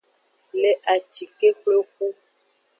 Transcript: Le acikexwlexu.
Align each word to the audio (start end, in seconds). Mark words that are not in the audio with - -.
Le 0.61 0.71
acikexwlexu. 0.93 2.07